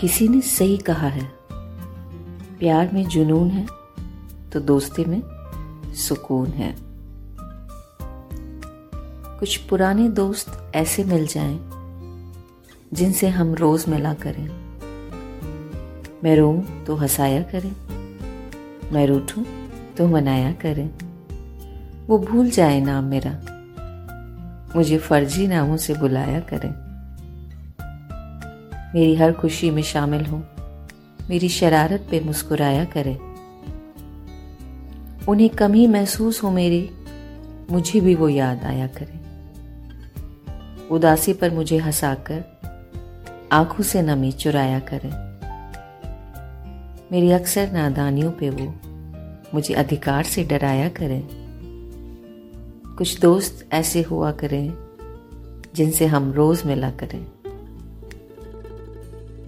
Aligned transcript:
किसी 0.00 0.28
ने 0.28 0.40
सही 0.40 0.76
कहा 0.76 1.08
है। 1.08 1.24
प्यार 2.58 2.90
में 2.92 3.04
जुनून 3.04 3.50
है 3.50 3.66
तो 4.52 4.60
दोस्ती 4.60 5.04
में 5.04 5.22
सुकून 5.96 6.46
है। 6.46 6.74
कुछ 9.40 9.56
पुराने 9.56 10.08
दोस्त 10.08 10.72
ऐसे 10.74 11.04
मिल 11.04 11.26
जाएँ, 11.26 11.58
जिनसे 12.92 13.28
हम 13.28 13.54
रोज 13.54 13.84
मिला 13.88 14.14
करें। 14.14 14.48
मैं 16.24 16.36
रो 16.36 16.52
तो 16.86 16.96
हंसाया 16.96 17.42
करें, 17.42 17.72
मैं 18.92 19.06
रूठूं 19.06 19.44
तो 19.96 20.08
मनाया 20.08 20.52
करें। 20.52 20.90
वो 22.06 22.18
भूल 22.18 22.50
जाए 22.50 22.80
नाम 22.80 23.04
मेरा, 23.04 23.40
मुझे 24.76 24.98
फर्जी 24.98 25.46
नामों 25.46 25.76
से 25.76 25.94
बुलाया 25.94 26.40
करें। 26.40 26.89
मेरी 28.94 29.14
हर 29.14 29.32
खुशी 29.32 29.70
में 29.70 29.82
शामिल 29.82 30.26
हो। 30.26 30.42
मेरी 31.30 31.48
शरारत 31.48 32.06
पे 32.10 32.20
मुस्कुराया 32.20 32.84
करें। 32.84 33.18
उन्हें 35.28 35.48
कमी 35.48 35.86
महसूस 35.86 36.42
हो 36.42 36.50
मेरी, 36.50 36.90
मुझे 37.70 38.00
भी 38.00 38.14
वो 38.14 38.28
याद 38.28 38.64
आया 38.64 38.86
करे। 38.86 39.20
उदासी 40.88 41.32
पर 41.32 41.50
मुझे 41.50 41.78
हंसाकर, 41.78 42.60
आँखों 43.52 43.84
से 43.84 44.02
नमी 44.02 44.32
चुराया 44.32 44.78
करे। 44.78 45.30
मेरी 47.12 47.30
अक्सर 47.30 47.72
नादानियों 47.72 48.32
पे 48.32 48.50
वो 48.50 48.74
मुझे 49.54 49.74
अधिकार 49.74 50.24
से 50.24 50.44
डराया 50.44 50.88
करें। 50.88 51.28
कुछ 52.98 53.20
दोस्त 53.20 53.68
ऐसे 53.72 54.02
हुआ 54.02 54.32
करें, 54.32 54.74
जिनसे 55.74 56.06
हम 56.06 56.32
रोज 56.32 56.62
मिला 56.66 56.90
करें। 56.90 57.26